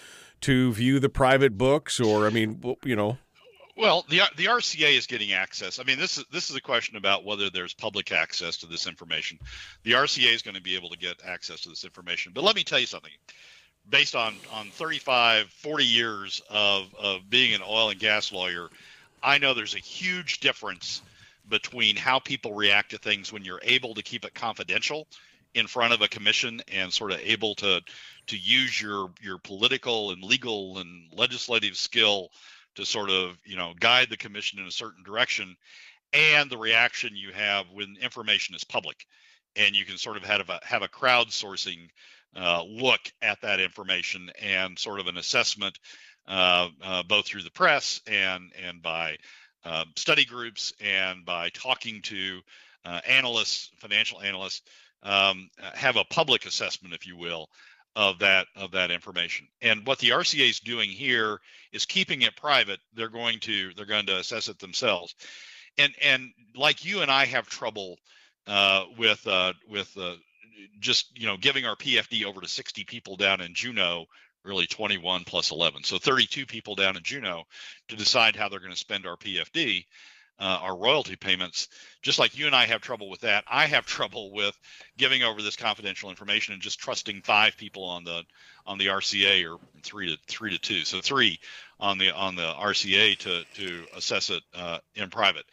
[0.41, 3.19] to view the private books or i mean you know
[3.79, 5.79] well, the the RCA is getting access.
[5.79, 8.87] I mean, this is this is a question about whether there's public access to this
[8.87, 9.39] information.
[9.85, 12.33] The RCA is going to be able to get access to this information.
[12.35, 13.13] But let me tell you something
[13.89, 18.69] based on on 35 40 years of of being an oil and gas lawyer
[19.23, 21.01] i know there's a huge difference
[21.49, 25.07] between how people react to things when you're able to keep it confidential
[25.55, 27.81] in front of a commission and sort of able to
[28.27, 32.31] to use your your political and legal and legislative skill
[32.79, 35.57] to sort of you know guide the commission in a certain direction
[36.13, 39.05] and the reaction you have when information is public.
[39.57, 41.89] And you can sort of have a have a crowdsourcing
[42.37, 45.77] uh, look at that information and sort of an assessment,
[46.29, 49.17] uh, uh, both through the press and and by
[49.65, 52.41] uh, study groups and by talking to
[52.85, 54.63] uh, analysts, financial analysts,
[55.03, 57.49] um, have a public assessment, if you will,
[57.97, 59.49] of that of that information.
[59.61, 61.39] And what the RCA is doing here
[61.73, 62.81] is keeping it private.
[62.95, 65.15] They're going to they're going to assess it themselves.
[65.79, 67.99] And and like you and I have trouble
[68.47, 70.15] uh, with uh, with uh,
[70.81, 74.07] just you know giving our PFD over to 60 people down in Juneau,
[74.45, 77.45] really 21 plus 11, so 32 people down in Juneau
[77.89, 79.85] to decide how they're going to spend our PFD.
[80.41, 81.67] Uh, our royalty payments,
[82.01, 84.57] just like you and I have trouble with that, I have trouble with
[84.97, 88.23] giving over this confidential information and just trusting five people on the
[88.65, 91.41] on the RCA or three to three to two, so three
[91.81, 95.45] on the on the RCA to to assess it uh, in private.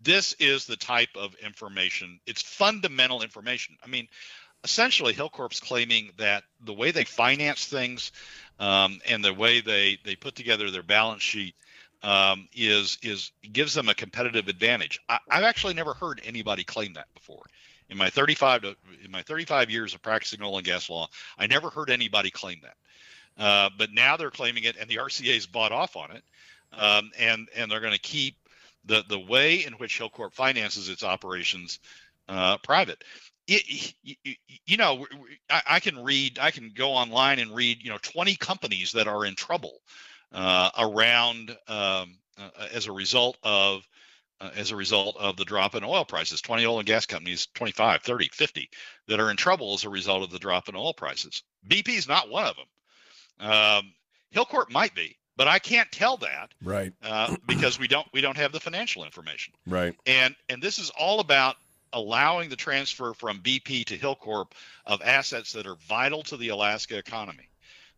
[0.00, 2.18] This is the type of information.
[2.26, 3.76] It's fundamental information.
[3.84, 4.08] I mean,
[4.64, 8.12] essentially Hilcorp's claiming that the way they finance things
[8.58, 11.54] um, and the way they they put together their balance sheet
[12.02, 15.00] um, is is gives them a competitive advantage.
[15.08, 17.42] I, have actually never heard anybody claim that before.
[17.88, 21.46] In my 35 to, in my 35 years of practicing oil and gas law, I
[21.46, 23.42] never heard anybody claim that.
[23.42, 26.22] Uh, but now they're claiming it, and the RCA's bought off on it,
[26.72, 28.36] um, and and they're going to keep
[28.84, 31.78] the the way in which Hilcorp finances its operations
[32.28, 33.04] uh, private
[33.48, 33.94] it,
[34.66, 35.06] you know,
[35.50, 39.24] I can read, I can go online and read, you know, 20 companies that are
[39.24, 39.80] in trouble
[40.32, 43.86] uh, around um, uh, as a result of
[44.40, 46.40] uh, as a result of the drop in oil prices.
[46.40, 48.70] 20 oil and gas companies 25 30 50
[49.08, 51.42] that are in trouble as a result of the drop in oil prices.
[51.68, 53.50] Bp is not one of them.
[53.50, 53.92] Um,
[54.34, 56.92] Hilcorp might be but i can't tell that right.
[57.02, 59.54] uh, because we don't we don't have the financial information.
[59.66, 59.94] Right.
[60.06, 61.56] And and this is all about
[61.92, 64.52] allowing the transfer from BP to Hilcorp
[64.86, 67.48] of assets that are vital to the Alaska economy.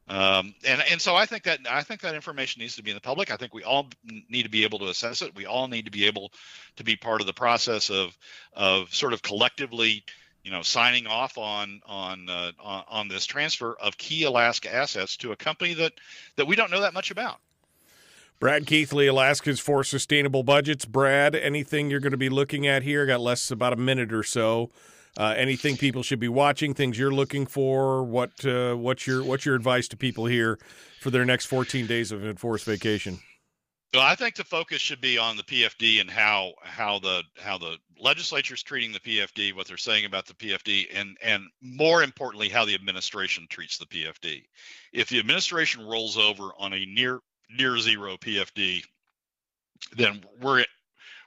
[0.07, 2.95] Um, and and so I think that I think that information needs to be in
[2.95, 3.31] the public.
[3.31, 3.89] I think we all
[4.29, 5.35] need to be able to assess it.
[5.35, 6.31] We all need to be able
[6.77, 8.17] to be part of the process of
[8.53, 10.05] of sort of collectively,
[10.43, 15.17] you know, signing off on on uh, on, on this transfer of key Alaska assets
[15.19, 15.95] to a company that
[16.37, 17.39] that we don't know that much about.
[18.41, 20.85] Brad Keithley, Alaskans for Sustainable Budgets.
[20.85, 23.07] Brad, anything you're going to be looking at here?
[23.07, 24.71] Got less about a minute or so.
[25.17, 26.75] Uh, anything people should be watching?
[26.75, 28.03] Things you're looking for?
[28.03, 30.59] What uh, what's your what's your advice to people here
[31.01, 33.21] for their next 14 days of enforced vacation?
[33.95, 37.59] Well, I think the focus should be on the PFD and how how the how
[37.59, 42.03] the legislature is treating the PFD, what they're saying about the PFD, and and more
[42.03, 44.43] importantly, how the administration treats the PFD.
[44.93, 47.21] If the administration rolls over on a near
[47.57, 48.83] near zero PFD,
[49.97, 50.65] then we're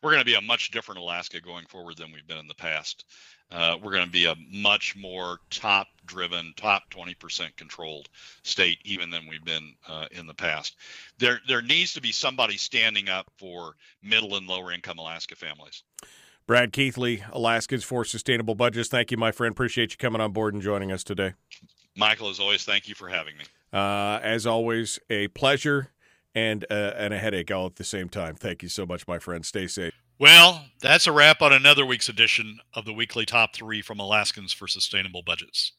[0.02, 2.56] we're going to be a much different Alaska going forward than we've been in the
[2.56, 3.06] past.
[3.50, 8.10] Uh, we're going to be a much more top driven, top 20% controlled
[8.44, 10.76] state, even than we've been uh, in the past.
[11.18, 15.84] There, there needs to be somebody standing up for middle and lower income Alaska families.
[16.46, 18.90] Brad Keithley, Alaskans for Sustainable Budgets.
[18.90, 19.52] Thank you, my friend.
[19.52, 21.34] Appreciate you coming on board and joining us today.
[21.96, 23.44] Michael, as always, thank you for having me.
[23.74, 25.92] Uh, as always, a pleasure
[26.38, 28.36] and uh, and a headache all at the same time.
[28.36, 29.44] Thank you so much, my friend.
[29.44, 29.94] Stay safe.
[30.20, 34.54] Well, that's a wrap on another week's edition of the weekly top three from Alaskans
[34.54, 35.74] for Sustainable Budgets.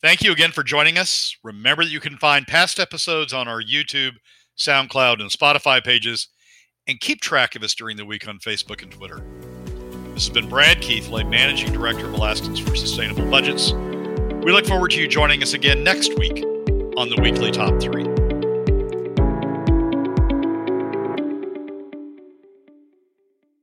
[0.00, 1.36] Thank you again for joining us.
[1.44, 4.12] Remember that you can find past episodes on our YouTube,
[4.58, 6.28] SoundCloud, and Spotify pages
[6.86, 9.22] and keep track of us during the week on Facebook and Twitter.
[10.14, 13.72] This has been Brad Keithley, Managing Director of Alaskans for Sustainable Budgets.
[13.72, 16.44] We look forward to you joining us again next week
[16.96, 18.25] on the Weekly Top 3.